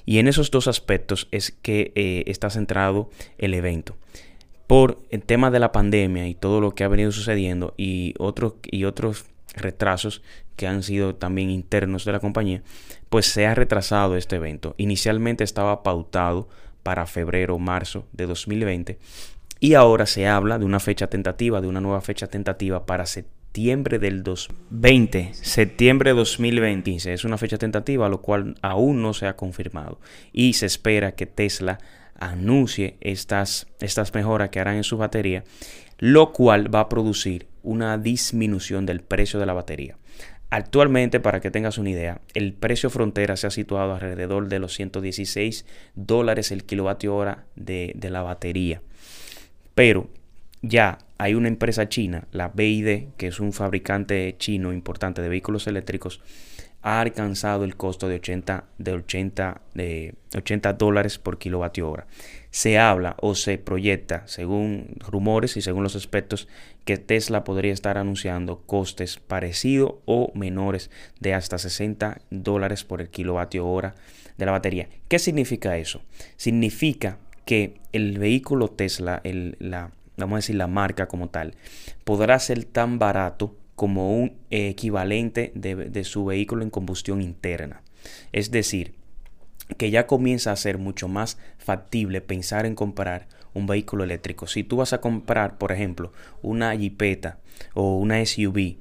Y 0.05 0.17
en 0.17 0.27
esos 0.27 0.49
dos 0.49 0.67
aspectos 0.67 1.27
es 1.31 1.51
que 1.51 1.91
eh, 1.95 2.23
está 2.27 2.49
centrado 2.49 3.09
el 3.37 3.53
evento. 3.53 3.95
Por 4.65 4.99
el 5.09 5.21
tema 5.21 5.51
de 5.51 5.59
la 5.59 5.73
pandemia 5.73 6.27
y 6.27 6.33
todo 6.33 6.61
lo 6.61 6.73
que 6.73 6.83
ha 6.83 6.87
venido 6.87 7.11
sucediendo 7.11 7.73
y, 7.77 8.13
otros 8.17 8.53
y 8.63 8.85
otros 8.85 9.25
retrasos 9.55 10.21
que 10.55 10.67
han 10.67 10.83
sido 10.83 11.15
también 11.15 11.49
internos 11.49 12.05
de 12.05 12.11
la 12.11 12.19
compañía, 12.19 12.61
pues 13.09 13.25
se 13.25 13.45
ha 13.45 13.55
retrasado 13.55 14.15
este 14.15 14.37
evento. 14.37 14.75
Inicialmente 14.77 15.43
estaba 15.43 15.83
pautado 15.83 16.49
para 16.83 17.05
febrero 17.05 17.59
marzo 17.59 18.07
de 18.11 18.25
2020 18.25 18.99
y 19.59 19.75
ahora 19.75 20.05
se 20.05 20.27
habla 20.27 20.57
de 20.57 20.65
una 20.65 20.79
fecha 20.79 21.07
tentativa, 21.07 21.61
de 21.61 21.67
una 21.67 21.81
nueva 21.81 22.01
fecha 22.01 22.27
tentativa 22.27 22.85
para 22.85 23.05
septiembre 23.05 23.99
del 23.99 24.23
2020, 24.23 25.33
septiembre 25.33 26.11
de 26.11 26.15
2020. 26.15 27.13
Es 27.13 27.25
una 27.25 27.37
fecha 27.37 27.59
tentativa, 27.59 28.09
lo 28.09 28.21
cual 28.21 28.55
aún 28.61 29.03
no 29.03 29.13
se 29.13 29.27
ha 29.27 29.35
confirmado. 29.35 29.99
Y 30.33 30.53
se 30.53 30.65
espera 30.65 31.11
que 31.11 31.27
Tesla 31.27 31.77
anuncie 32.19 32.97
estas, 33.01 33.67
estas 33.79 34.13
mejoras 34.13 34.49
que 34.49 34.59
harán 34.59 34.77
en 34.77 34.83
su 34.83 34.97
batería, 34.97 35.43
lo 35.99 36.33
cual 36.33 36.73
va 36.73 36.81
a 36.81 36.89
producir 36.89 37.50
una 37.63 37.97
disminución 37.97 38.85
del 38.85 39.01
precio 39.01 39.39
de 39.39 39.45
la 39.45 39.53
batería. 39.53 39.97
Actualmente, 40.49 41.19
para 41.19 41.39
que 41.39 41.49
tengas 41.49 41.77
una 41.77 41.91
idea, 41.91 42.19
el 42.33 42.53
precio 42.53 42.89
frontera 42.89 43.37
se 43.37 43.47
ha 43.47 43.51
situado 43.51 43.93
alrededor 43.93 44.49
de 44.49 44.59
los 44.59 44.73
116 44.73 45.65
dólares 45.95 46.51
el 46.51 46.65
kilovatio 46.65 47.15
hora 47.15 47.45
de, 47.55 47.93
de 47.95 48.09
la 48.09 48.21
batería. 48.21 48.81
Pero 49.75 50.09
ya 50.61 50.99
hay 51.17 51.35
una 51.35 51.47
empresa 51.47 51.87
china, 51.87 52.27
la 52.31 52.49
BID, 52.49 53.13
que 53.15 53.27
es 53.27 53.39
un 53.39 53.53
fabricante 53.53 54.35
chino 54.37 54.73
importante 54.73 55.21
de 55.21 55.29
vehículos 55.29 55.67
eléctricos, 55.67 56.21
ha 56.81 56.99
alcanzado 56.99 57.63
el 57.63 57.75
costo 57.75 58.07
de 58.07 58.15
80, 58.15 58.65
de 58.77 58.93
80, 58.93 59.61
de 59.73 60.15
80 60.35 60.73
dólares 60.73 61.17
por 61.19 61.37
kilovatio 61.37 61.89
hora. 61.89 62.07
Se 62.51 62.77
habla 62.77 63.15
o 63.21 63.33
se 63.33 63.57
proyecta, 63.57 64.27
según 64.27 64.95
rumores 64.99 65.55
y 65.57 65.61
según 65.61 65.83
los 65.83 65.95
aspectos, 65.95 66.47
que 66.83 66.97
Tesla 66.97 67.43
podría 67.43 67.73
estar 67.73 67.97
anunciando 67.97 68.61
costes 68.65 69.17
parecidos 69.17 69.95
o 70.05 70.31
menores 70.35 70.91
de 71.19 71.33
hasta 71.33 71.57
60 71.57 72.21
dólares 72.29 72.83
por 72.83 73.01
el 73.01 73.09
kilovatio 73.09 73.65
hora 73.65 73.95
de 74.37 74.45
la 74.45 74.51
batería. 74.51 74.89
¿Qué 75.07 75.17
significa 75.17 75.77
eso? 75.77 76.01
Significa 76.35 77.17
que 77.45 77.79
el 77.93 78.19
vehículo 78.19 78.67
Tesla, 78.67 79.21
la, 79.23 79.91
vamos 80.17 80.33
a 80.33 80.37
decir 80.39 80.55
la 80.55 80.67
marca 80.67 81.07
como 81.07 81.29
tal, 81.29 81.55
podrá 82.03 82.37
ser 82.39 82.65
tan 82.65 82.99
barato 82.99 83.55
como 83.75 84.15
un 84.15 84.33
equivalente 84.49 85.51
de 85.55 86.03
su 86.03 86.25
vehículo 86.25 86.63
en 86.63 86.69
combustión 86.69 87.21
interna. 87.21 87.81
Es 88.31 88.51
decir, 88.51 89.00
que 89.77 89.91
ya 89.91 90.07
comienza 90.07 90.51
a 90.51 90.55
ser 90.55 90.77
mucho 90.77 91.07
más 91.07 91.37
factible 91.57 92.21
pensar 92.21 92.65
en 92.65 92.75
comprar 92.75 93.27
un 93.53 93.67
vehículo 93.67 94.03
eléctrico. 94.03 94.47
Si 94.47 94.63
tú 94.63 94.77
vas 94.77 94.93
a 94.93 95.01
comprar, 95.01 95.57
por 95.57 95.71
ejemplo, 95.71 96.11
una 96.41 96.73
Jeepeta 96.75 97.39
o 97.73 97.97
una 97.97 98.23
SUV 98.25 98.77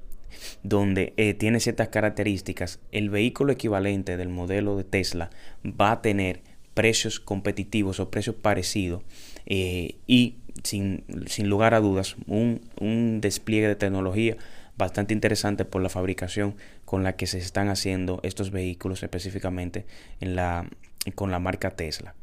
donde 0.62 1.12
eh, 1.16 1.34
tiene 1.34 1.60
ciertas 1.60 1.88
características, 1.88 2.80
el 2.92 3.10
vehículo 3.10 3.52
equivalente 3.52 4.16
del 4.16 4.28
modelo 4.28 4.76
de 4.76 4.84
Tesla 4.84 5.30
va 5.64 5.92
a 5.92 6.02
tener 6.02 6.42
precios 6.74 7.20
competitivos 7.20 8.00
o 8.00 8.10
precios 8.10 8.36
parecidos 8.36 9.02
eh, 9.46 9.96
y 10.06 10.36
sin, 10.62 11.04
lugar 11.44 11.74
a 11.74 11.80
dudas 11.80 12.16
un, 12.26 12.60
un, 12.80 13.20
despliegue 13.20 13.68
de 13.68 13.76
tecnología 13.76 14.36
bastante 14.80 15.14
interesante 15.14 15.64
por 15.64 15.80
la 15.82 15.88
fabricación 15.88 16.56
con 16.84 17.04
la 17.04 17.14
que 17.14 17.28
se 17.28 17.38
están 17.38 17.68
haciendo 17.68 18.18
estos 18.24 18.50
vehículos 18.50 19.04
específicamente 19.04 19.86
en 20.18 20.34
la, 20.34 20.68
con 21.14 21.30
la 21.30 21.38
marca 21.38 21.70
Tesla. 21.70 22.14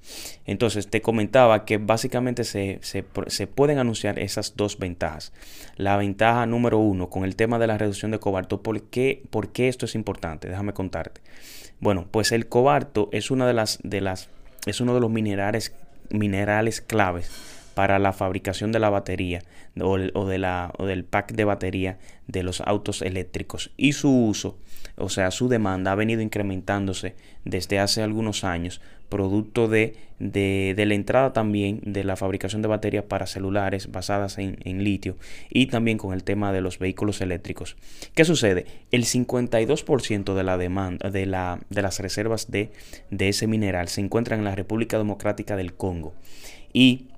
Entonces 0.45 0.89
te 0.89 1.01
comentaba 1.01 1.63
que 1.63 1.77
básicamente 1.77 2.43
se, 2.43 2.79
pueden 3.55 3.77
anunciar 3.77 4.19
esas 4.19 4.57
dos 4.57 4.77
ventajas. 4.77 5.31
La 5.77 5.95
ventaja 5.95 6.45
número 6.45 6.79
uno 6.79 7.09
con 7.09 7.23
el 7.23 7.37
tema 7.37 7.59
de 7.59 7.67
la 7.67 7.77
reducción 7.77 8.11
de 8.11 8.19
cobalto. 8.19 8.61
¿Por 8.61 8.81
qué, 8.83 9.23
¿Por 9.29 9.53
qué 9.53 9.69
esto 9.69 9.85
es 9.85 9.95
importante? 9.95 10.49
Déjame 10.49 10.73
contarte. 10.73 11.21
Bueno, 11.79 12.07
pues 12.11 12.31
el 12.31 12.47
cobalto 12.47 13.07
es 13.13 13.31
una 13.31 13.47
de 13.47 13.53
las, 13.53 13.79
de 13.83 14.01
las 14.01 14.29
es 14.65 14.81
uno 14.81 14.93
de 14.93 14.99
los 14.99 15.09
minerales, 15.09 15.73
minerales 16.09 16.81
claves 16.81 17.56
para 17.77 17.99
la 17.99 18.11
fabricación 18.11 18.71
de 18.71 18.79
la 18.79 18.89
batería 18.89 19.43
o, 19.79 20.25
de 20.25 20.37
la, 20.39 20.73
o 20.79 20.87
del 20.87 21.03
pack 21.03 21.33
de 21.33 21.45
batería 21.45 21.99
de 22.25 22.41
los 22.41 22.59
autos 22.61 23.03
eléctricos 23.03 23.69
y 23.77 23.93
su 23.93 24.09
uso, 24.09 24.57
o 24.95 25.09
sea, 25.09 25.29
su 25.29 25.47
demanda 25.47 25.91
ha 25.91 25.95
venido 25.95 26.21
incrementándose 26.21 27.13
desde 27.45 27.77
hace 27.77 28.01
algunos 28.01 28.43
años, 28.43 28.81
producto 29.09 29.67
de, 29.67 29.95
de, 30.17 30.85
la 30.87 30.95
entrada 30.95 31.33
también 31.33 31.79
de 31.83 32.03
la 32.03 32.15
fabricación 32.15 32.63
de 32.63 32.67
baterías 32.67 33.03
para 33.03 33.27
celulares 33.27 33.91
basadas 33.91 34.39
en, 34.39 34.83
litio 34.83 35.15
y 35.51 35.67
también 35.67 35.99
con 35.99 36.15
el 36.15 36.23
tema 36.23 36.51
de 36.51 36.61
los 36.61 36.79
vehículos 36.79 37.21
eléctricos. 37.21 37.77
¿Qué 38.15 38.25
sucede? 38.25 38.65
El 38.89 39.05
52% 39.05 40.33
de 40.33 40.43
la 40.43 40.57
demanda 40.57 41.11
de, 41.11 41.27
la, 41.27 41.59
de 41.69 41.83
las 41.83 41.99
reservas 41.99 42.49
de, 42.49 42.71
de 43.11 43.29
ese 43.29 43.45
mineral 43.45 43.87
se 43.87 44.01
encuentran 44.01 44.39
en 44.39 44.45
la 44.45 44.55
República 44.55 44.97
Democrática 44.97 45.55
del 45.55 45.75
Congo 45.75 46.15
y 46.73 47.09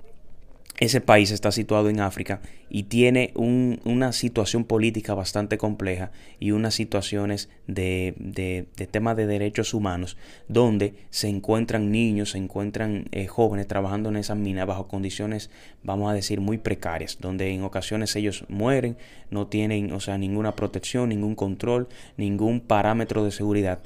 ese 0.80 1.02
país 1.02 1.30
está 1.30 1.52
situado 1.52 1.90
en 1.90 2.00
África 2.00 2.40
y 2.70 2.84
tiene 2.84 3.32
una 3.34 4.12
situación 4.12 4.64
política 4.64 5.12
bastante 5.12 5.58
compleja 5.58 6.10
y 6.38 6.52
unas 6.52 6.74
situaciones 6.74 7.50
de, 7.66 8.14
de, 8.16 8.86
temas 8.86 9.14
de 9.18 9.26
derechos 9.26 9.74
humanos 9.74 10.16
donde 10.48 10.94
se 11.10 11.28
encuentran 11.28 11.92
niños, 11.92 12.30
se 12.30 12.38
encuentran 12.38 13.08
eh, 13.12 13.26
jóvenes 13.26 13.66
trabajando 13.66 14.08
en 14.08 14.16
esas 14.16 14.38
minas 14.38 14.66
bajo 14.66 14.88
condiciones, 14.88 15.50
vamos 15.82 16.10
a 16.10 16.14
decir, 16.14 16.40
muy 16.40 16.56
precarias, 16.56 17.18
donde 17.20 17.50
en 17.50 17.62
ocasiones 17.62 18.16
ellos 18.16 18.46
mueren, 18.48 18.96
no 19.30 19.48
tienen, 19.48 19.92
o 19.92 20.00
sea, 20.00 20.16
ninguna 20.16 20.56
protección, 20.56 21.10
ningún 21.10 21.34
control, 21.34 21.88
ningún 22.16 22.58
parámetro 22.60 23.22
de 23.22 23.32
seguridad. 23.32 23.80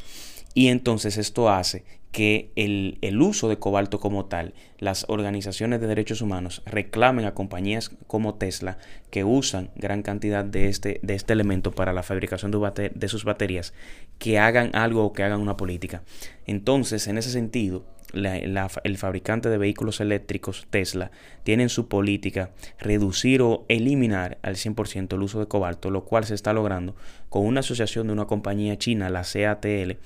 Y 0.55 0.69
entonces 0.69 1.19
esto 1.19 1.51
hace 1.51 1.85
que 2.15 2.53
el, 2.55 3.21
uso 3.21 3.49
de 3.49 3.59
cobalto 3.59 3.99
como 3.99 4.27
tal, 4.27 4.55
las 4.79 5.05
organizaciones 5.09 5.81
de 5.81 5.89
derechos 5.89 6.21
humanos 6.21 6.63
reclamen 6.65 7.25
a 7.25 7.35
compañías 7.35 7.91
como 8.07 8.37
Tesla 8.37 8.79
que 9.11 9.25
usan 9.25 9.71
gran 9.75 10.03
cantidad 10.03 10.45
de 10.45 10.69
este, 10.69 11.01
de 11.03 11.15
este 11.15 11.33
elemento 11.33 11.73
para 11.73 11.93
la 11.93 12.05
fabricación 12.05 12.53
de, 12.53 12.93
de 12.95 13.09
sus 13.09 13.25
baterías, 13.25 13.75
que 14.21 14.39
hagan 14.39 14.71
algo 14.77 15.05
o 15.05 15.13
que 15.13 15.25
hagan 15.25 15.41
una 15.41 15.57
política. 15.57 16.05
Entonces, 16.47 17.09
en 17.09 17.19
ese 17.19 17.31
sentido, 17.31 17.85
el 18.15 18.97
fabricante 18.97 19.49
de 19.49 19.59
vehículos 19.59 20.01
eléctricos 20.01 20.69
Tesla 20.71 21.11
tiene 21.43 21.65
en 21.65 21.69
su 21.69 21.89
política 21.89 22.53
reducir 22.79 23.43
o 23.43 23.65
eliminar 23.69 24.39
al 24.43 24.55
100% 24.55 25.15
el 25.15 25.23
uso 25.23 25.41
de 25.41 25.49
cobalto, 25.49 25.91
lo 25.91 26.05
cual 26.05 26.25
se 26.25 26.35
está 26.35 26.53
logrando 26.53 26.95
con 27.29 27.45
una 27.45 27.59
asociación 27.61 28.07
de 28.07 28.13
una 28.13 28.27
compañía 28.27 28.79
china, 28.79 29.11
la 29.11 29.25
CATL, 29.25 29.99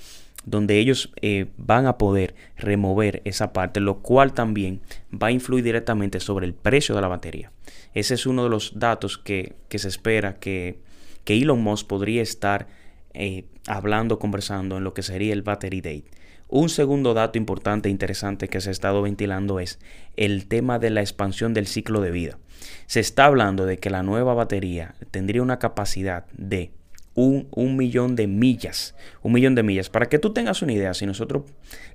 donde 0.44 0.78
ellos 0.78 1.12
eh, 1.20 1.46
van 1.56 1.86
a 1.86 1.98
poder 1.98 2.34
remover 2.56 3.22
esa 3.24 3.52
parte, 3.52 3.80
lo 3.80 3.98
cual 3.98 4.32
también 4.32 4.80
va 5.12 5.28
a 5.28 5.32
influir 5.32 5.64
directamente 5.64 6.20
sobre 6.20 6.46
el 6.46 6.54
precio 6.54 6.94
de 6.94 7.00
la 7.00 7.08
batería. 7.08 7.52
Ese 7.94 8.14
es 8.14 8.26
uno 8.26 8.44
de 8.44 8.50
los 8.50 8.78
datos 8.78 9.18
que, 9.18 9.56
se 9.70 9.88
espera 9.88 10.38
que, 10.38 10.78
que, 11.24 11.36
Elon 11.36 11.62
Musk 11.62 11.86
podría 11.86 12.22
estar 12.22 12.68
eh, 13.14 13.44
hablando, 13.66 14.18
conversando 14.18 14.76
en 14.76 14.84
lo 14.84 14.94
que 14.94 15.02
sería 15.02 15.32
el 15.32 15.42
Battery 15.42 15.80
Date. 15.80 16.18
Un 16.50 16.70
segundo 16.70 17.12
dato 17.12 17.36
importante 17.36 17.88
e 17.88 17.92
interesante 17.92 18.48
que 18.48 18.62
se 18.62 18.70
ha 18.70 18.72
estado 18.72 19.02
ventilando 19.02 19.60
es 19.60 19.78
el 20.16 20.46
tema 20.46 20.78
de 20.78 20.88
la 20.88 21.02
expansión 21.02 21.52
del 21.52 21.66
ciclo 21.66 22.00
de 22.00 22.10
vida. 22.10 22.38
Se 22.86 23.00
está 23.00 23.26
hablando 23.26 23.66
de 23.66 23.78
que 23.78 23.90
la 23.90 24.02
nueva 24.02 24.32
batería 24.32 24.94
tendría 25.10 25.42
una 25.42 25.58
capacidad 25.58 26.24
de 26.32 26.72
un, 27.18 27.76
millón 27.76 28.14
de 28.14 28.28
millas. 28.28 28.94
Un 29.22 29.32
millón 29.32 29.54
de 29.54 29.62
millas. 29.62 29.90
Para 29.90 30.08
que 30.08 30.18
tú 30.18 30.32
tengas 30.32 30.62
una 30.62 30.72
idea, 30.72 30.94
si 30.94 31.04
nosotros 31.04 31.44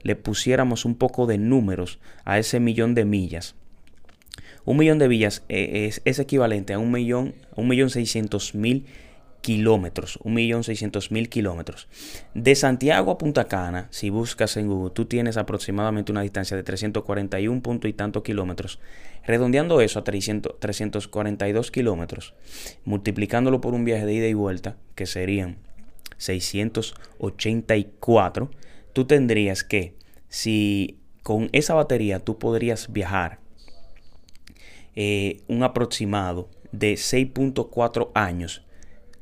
le 0.01 0.15
pusiéramos 0.15 0.83
un 0.83 0.95
poco 0.95 1.25
de 1.25 1.37
números 1.37 1.99
a 2.25 2.39
ese 2.39 2.59
millón 2.59 2.93
de 2.93 3.05
millas, 3.05 3.55
un 4.65 4.77
millón 4.77 4.99
de 4.99 5.07
millas 5.07 5.43
eh, 5.49 5.91
es, 6.03 6.19
equivalente 6.19 6.73
a 6.73 6.79
un 6.79 6.91
millón, 6.91 7.35
un 7.55 7.67
millón 7.67 7.89
seiscientos 7.89 8.53
mil 8.53 8.85
kilómetros, 9.43 10.17
un 10.23 10.33
millón 10.35 10.63
seiscientos 10.63 11.11
mil 11.11 11.27
kilómetros. 11.27 11.89
De 12.33 12.55
Santiago 12.55 13.11
a 13.11 13.17
Punta 13.17 13.49
Cana, 13.49 13.89
si 13.91 14.09
buscas 14.09 14.55
en 14.55 14.67
Google, 14.67 14.93
tú 14.95 15.03
tienes 15.05 15.35
aproximadamente 15.35 16.13
una 16.13 16.21
distancia 16.21 16.55
de 16.55 16.63
341 16.63 17.61
punto 17.61 17.89
y 17.89 17.93
tantos 17.93 18.23
kilómetros. 18.23 18.79
Redondeando 19.25 19.81
eso 19.81 19.99
a 19.99 20.05
300, 20.05 20.59
342 20.59 21.71
kilómetros, 21.71 22.35
multiplicándolo 22.85 23.59
por 23.59 23.73
un 23.73 23.83
viaje 23.83 24.05
de 24.05 24.13
ida 24.13 24.27
y 24.27 24.33
vuelta, 24.33 24.77
que 24.95 25.05
serían 25.05 25.57
684, 26.17 28.49
tú 28.93 29.05
tendrías 29.05 29.65
que, 29.65 29.93
si 30.29 30.99
con 31.21 31.49
esa 31.51 31.73
batería 31.73 32.19
tú 32.19 32.39
podrías 32.39 32.93
viajar 32.93 33.39
eh, 34.95 35.41
un 35.49 35.63
aproximado 35.63 36.47
de 36.71 36.93
6.4 36.93 38.11
años 38.13 38.63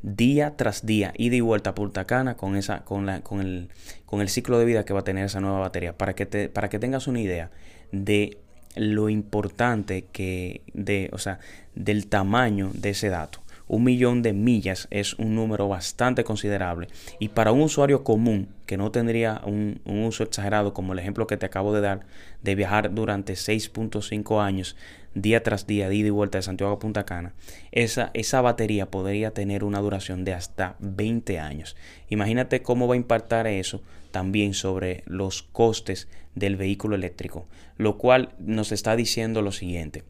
día 0.04 0.56
tras 0.58 0.86
día, 0.86 1.14
ida 1.18 1.36
y 1.36 1.42
vuelta 1.42 1.72
a 1.72 1.76
Punta 1.76 2.06
Cana 2.06 2.36
con, 2.36 2.56
esa, 2.56 2.84
con, 2.84 3.06
la, 3.06 3.22
con, 3.22 3.42
el, 3.42 3.70
con 4.06 4.22
el 4.22 4.30
ciclo 4.30 4.60
de 4.60 4.66
vida 4.66 4.86
que 4.86 4.94
va 4.94 5.02
a 5.02 5.04
tener 5.04 5.26
esa 5.26 5.40
nueva 5.40 5.60
batería. 5.60 5.98
Para 5.98 6.14
que, 6.14 6.26
te, 6.26 6.50
para 6.50 6.70
que 6.70 6.80
tengas 6.80 7.08
una 7.08 7.20
idea 7.20 7.52
de 7.92 8.38
lo 8.76 9.10
importante 9.10 10.06
que, 10.12 10.62
de, 10.74 11.10
o 11.14 11.18
sea, 11.18 11.40
del 11.76 12.08
tamaño 12.08 12.72
de 12.74 12.92
ese 12.92 13.10
dato. 13.10 13.42
Un 13.72 13.86
millón 13.86 14.22
de 14.22 14.34
millas 14.34 14.90
es 14.92 15.14
un 15.14 15.34
número 15.34 15.70
bastante 15.70 16.26
considerable. 16.26 16.90
Y 17.20 17.30
para 17.30 17.54
un 17.54 17.62
usuario 17.62 18.04
común 18.04 18.50
que 18.66 18.76
no 18.76 18.92
tendría 18.92 19.42
un, 19.46 19.80
uso 19.86 20.24
exagerado, 20.24 20.74
como 20.74 20.92
el 20.92 21.00
ejemplo 21.00 21.26
que 21.26 21.38
te 21.38 21.46
acabo 21.46 21.74
de 21.74 21.80
dar, 21.80 22.02
de 22.44 22.56
viajar 22.56 22.94
durante 22.94 23.32
6.5 23.32 24.44
años 24.44 24.76
día 25.14 25.42
tras 25.42 25.68
día, 25.68 25.88
de 25.88 25.96
ida 25.96 26.08
y 26.08 26.10
vuelta 26.10 26.38
de 26.38 26.42
Santiago 26.42 26.74
a 26.74 26.80
Punta 26.80 27.06
Cana, 27.06 27.34
esa, 27.72 28.12
esa 28.14 28.42
batería 28.42 28.92
podría 28.92 29.32
tener 29.32 29.64
una 29.64 29.80
duración 29.80 30.26
de 30.26 30.34
hasta 30.34 30.76
20 30.80 31.40
años. 31.40 31.78
Imagínate 32.10 32.62
cómo 32.64 32.90
va 32.90 32.96
a 32.96 32.98
impactar 32.98 33.48
eso 33.48 33.82
también 34.12 34.54
sobre 34.54 35.04
los 35.06 35.44
costes 35.44 36.10
del 36.36 36.58
vehículo 36.58 36.96
eléctrico, 36.96 37.48
lo 37.78 37.98
cual 37.98 38.34
nos 38.38 38.74
está 38.74 38.98
diciendo 38.98 39.42
lo 39.42 39.54
siguiente. 39.54 40.04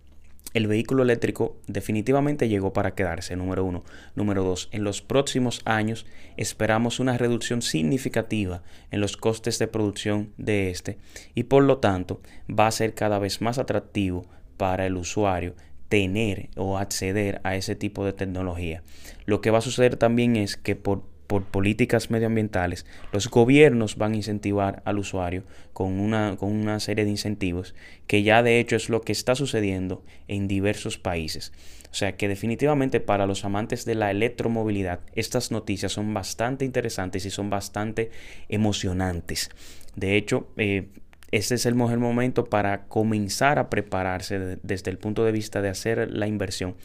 El 0.53 0.67
vehículo 0.67 1.03
eléctrico 1.03 1.57
definitivamente 1.67 2.49
llegó 2.49 2.73
para 2.73 2.93
quedarse, 2.93 3.35
número 3.35 3.63
uno. 3.63 3.83
Número 4.15 4.43
dos, 4.43 4.69
en 4.71 4.83
los 4.83 5.01
próximos 5.01 5.61
años 5.65 6.05
esperamos 6.35 6.99
una 6.99 7.17
reducción 7.17 7.61
significativa 7.61 8.63
en 8.91 8.99
los 8.99 9.15
costes 9.15 9.59
de 9.59 9.67
producción 9.67 10.33
de 10.37 10.69
este 10.69 10.97
y 11.35 11.43
por 11.43 11.63
lo 11.63 11.77
tanto 11.77 12.21
va 12.49 12.67
a 12.67 12.71
ser 12.71 12.93
cada 12.93 13.19
vez 13.19 13.41
más 13.41 13.57
atractivo 13.57 14.25
para 14.57 14.85
el 14.85 14.97
usuario 14.97 15.55
tener 15.91 16.49
o 16.55 16.77
acceder 16.77 17.41
a 17.43 17.55
ese 17.55 17.75
tipo 17.75 18.05
de 18.05 18.13
tecnología. 18.13 18.81
Lo 19.25 19.41
que 19.41 19.51
va 19.51 19.57
a 19.57 19.61
suceder 19.61 19.97
también 19.97 20.37
es 20.37 20.55
que 20.55 20.75
por, 20.75 21.03
por 21.31 21.45
políticas 21.45 22.11
medioambientales, 22.11 22.85
los 23.13 23.29
gobiernos 23.29 23.95
van 23.95 24.11
a 24.11 24.15
incentivar 24.17 24.81
al 24.83 24.99
usuario 24.99 25.45
con 25.71 25.97
una, 26.01 26.35
con 26.35 26.51
una 26.51 26.81
serie 26.81 27.05
de 27.05 27.11
incentivos 27.11 27.73
que 28.05 28.23
ya 28.23 28.43
de 28.43 28.59
hecho 28.59 28.75
es 28.75 28.89
lo 28.89 28.99
que 28.99 29.13
está 29.13 29.33
sucediendo 29.33 30.03
en 30.27 30.49
diversos 30.49 30.97
países. 30.97 31.53
O 31.89 31.93
sea 31.93 32.17
que 32.17 32.27
definitivamente 32.27 32.99
para 32.99 33.27
los 33.27 33.45
amantes 33.45 33.85
de 33.85 33.95
la 33.95 34.11
electromovilidad 34.11 34.99
estas 35.13 35.51
noticias 35.51 35.93
son 35.93 36.13
bastante 36.13 36.65
interesantes 36.65 37.25
y 37.25 37.29
son 37.29 37.49
bastante 37.49 38.11
emocionantes. 38.49 39.51
De 39.95 40.17
hecho, 40.17 40.49
eh, 40.57 40.89
este 41.31 41.55
es 41.55 41.65
el 41.65 41.75
mejor 41.75 41.99
momento 41.99 42.43
para 42.43 42.87
comenzar 42.89 43.57
a 43.57 43.69
prepararse 43.69 44.57
desde 44.63 44.91
el 44.91 44.97
punto 44.97 45.23
de 45.23 45.31
vista 45.31 45.61
de 45.61 45.69
hacer 45.69 46.11
la 46.11 46.27
inversión 46.27 46.75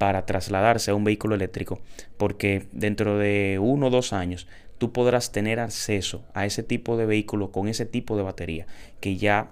para 0.00 0.24
trasladarse 0.24 0.90
a 0.90 0.94
un 0.94 1.04
vehículo 1.04 1.34
eléctrico, 1.34 1.78
porque 2.16 2.64
dentro 2.72 3.18
de 3.18 3.58
uno 3.60 3.88
o 3.88 3.90
dos 3.90 4.14
años 4.14 4.46
tú 4.78 4.92
podrás 4.92 5.30
tener 5.30 5.60
acceso 5.60 6.24
a 6.32 6.46
ese 6.46 6.62
tipo 6.62 6.96
de 6.96 7.04
vehículo 7.04 7.52
con 7.52 7.68
ese 7.68 7.84
tipo 7.84 8.16
de 8.16 8.22
batería 8.22 8.66
que 9.00 9.18
ya 9.18 9.50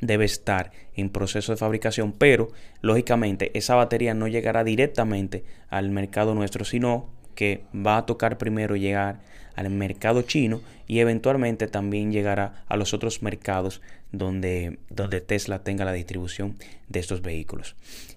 debe 0.00 0.26
estar 0.26 0.70
en 0.94 1.10
proceso 1.10 1.50
de 1.50 1.56
fabricación, 1.56 2.12
pero 2.12 2.52
lógicamente 2.82 3.50
esa 3.58 3.74
batería 3.74 4.14
no 4.14 4.28
llegará 4.28 4.62
directamente 4.62 5.42
al 5.70 5.90
mercado 5.90 6.36
nuestro, 6.36 6.64
sino 6.64 7.08
que 7.34 7.64
va 7.74 7.96
a 7.96 8.06
tocar 8.06 8.38
primero 8.38 8.76
llegar 8.76 9.22
al 9.56 9.70
mercado 9.70 10.22
chino 10.22 10.60
y 10.86 11.00
eventualmente 11.00 11.66
también 11.66 12.12
llegará 12.12 12.62
a 12.68 12.76
los 12.76 12.94
otros 12.94 13.24
mercados 13.24 13.82
donde, 14.12 14.78
donde 14.88 15.20
Tesla 15.20 15.64
tenga 15.64 15.84
la 15.84 15.92
distribución 15.92 16.54
de 16.88 17.00
estos 17.00 17.22
vehículos. 17.22 17.74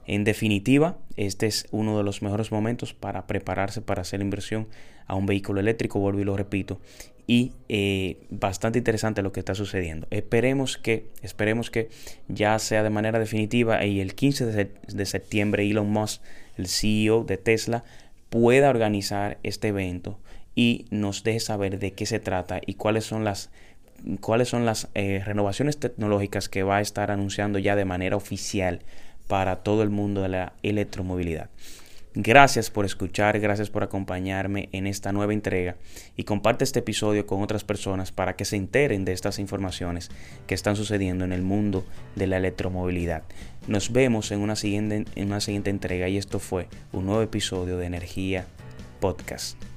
En 0.08 0.24
definitiva, 0.24 0.98
este 1.18 1.48
es 1.48 1.68
uno 1.72 1.98
de 1.98 2.04
los 2.04 2.22
mejores 2.22 2.52
momentos 2.52 2.94
para 2.94 3.28
prepararse 3.28 3.82
para 3.82 4.02
hacer 4.02 4.22
inversión 4.22 4.68
a 5.06 5.16
un 5.16 5.26
vehículo 5.26 5.60
eléctrico, 5.60 6.00
vuelvo 6.00 6.22
y 6.22 6.24
lo 6.24 6.38
repito, 6.38 6.80
y 7.28 7.52
eh, 7.68 8.18
bastante 8.30 8.80
interesante 8.80 9.22
lo 9.22 9.34
que 9.34 9.42
está 9.42 9.54
sucediendo. 9.54 10.08
Esperemos 10.10 10.78
que, 10.78 11.08
esperemos 11.22 11.70
que 11.70 11.90
ya 12.30 12.58
sea 12.58 12.84
de 12.84 12.90
manera 12.90 13.20
definitiva 13.20 13.84
y 13.86 14.00
el 14.00 14.16
15 14.16 14.46
de, 14.46 15.06
septiembre 15.06 15.70
Elon 15.70 15.92
Musk, 15.92 16.22
el 16.58 16.68
CEO 16.68 17.26
de 17.26 17.36
Tesla, 17.38 17.84
pueda 18.30 18.70
organizar 18.70 19.40
este 19.44 19.70
evento 19.70 20.20
y 20.56 20.86
nos 20.90 21.24
deje 21.24 21.42
saber 21.42 21.80
de 21.80 21.92
qué 21.92 22.06
se 22.06 22.20
trata 22.20 22.62
y 22.66 22.76
cuáles 22.76 23.04
son 23.04 23.26
las 23.26 23.50
cuáles 24.22 24.48
son 24.48 24.64
las 24.64 24.90
eh, 24.94 25.24
renovaciones 25.26 25.80
tecnológicas 25.80 26.50
que 26.50 26.62
va 26.62 26.78
a 26.78 26.82
estar 26.82 27.10
anunciando 27.10 27.58
ya 27.58 27.76
de 27.76 27.84
manera 27.84 28.16
oficial 28.16 28.82
para 29.28 29.58
todo 29.58 29.84
el 29.84 29.90
mundo 29.90 30.22
de 30.22 30.30
la 30.30 30.54
electromovilidad. 30.64 31.50
Gracias 32.20 32.72
por 32.72 32.84
escuchar, 32.84 33.40
gracias 33.40 33.70
por 33.70 33.84
acompañarme 33.84 34.70
en 34.72 34.88
esta 34.88 35.12
nueva 35.12 35.34
entrega 35.34 35.76
y 36.16 36.24
comparte 36.24 36.64
este 36.64 36.80
episodio 36.80 37.28
con 37.28 37.44
otras 37.44 37.64
personas 37.64 38.12
para 38.12 38.36
que 38.36 38.44
se 38.44 38.56
enteren 38.56 39.06
de 39.06 39.12
estas 39.12 39.38
informaciones 39.38 40.10
que 40.48 40.56
están 40.56 40.76
sucediendo 40.76 41.26
en 41.26 41.32
el 41.32 41.44
mundo 41.44 41.86
de 42.16 42.26
la 42.26 42.38
electromovilidad. 42.38 43.22
Nos 43.68 43.92
vemos 43.92 44.32
en 44.32 44.40
una 44.40 44.56
siguiente, 44.56 45.06
en 45.14 45.28
una 45.28 45.42
siguiente 45.42 45.70
entrega 45.70 46.10
y 46.10 46.18
esto 46.18 46.40
fue 46.40 46.70
un 46.92 47.06
nuevo 47.06 47.22
episodio 47.22 47.78
de 47.78 47.86
Energía 47.86 48.48
Podcast. 49.00 49.77